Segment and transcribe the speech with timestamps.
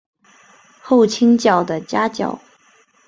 [0.81, 2.41] 后倾角的夹角。